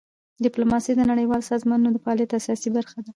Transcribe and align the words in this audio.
ډیپلوماسي 0.45 0.91
د 0.95 1.01
نړیوالو 1.11 1.47
سازمانونو 1.51 1.91
د 1.93 1.97
فعالیت 2.03 2.31
اساسي 2.33 2.69
برخه 2.77 2.97
ده. 3.05 3.09